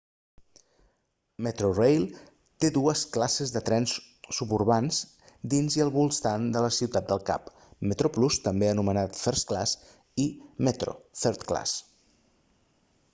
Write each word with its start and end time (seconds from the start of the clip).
metrorail 1.47 2.05
té 2.63 2.71
dues 2.77 3.03
classes 3.17 3.53
de 3.57 3.61
trens 3.67 3.93
suburbans 4.39 5.03
dins 5.55 5.77
i 5.81 5.85
als 5.87 5.95
voltants 5.99 6.57
de 6.57 6.63
ciutat 6.79 7.09
del 7.13 7.23
cap: 7.29 7.53
metroplus 7.93 8.41
també 8.49 8.73
anomenat 8.77 9.23
first 9.27 9.51
class 9.55 9.77
i 10.27 10.29
metro 10.71 10.97
third 11.25 11.47
class 11.53 11.77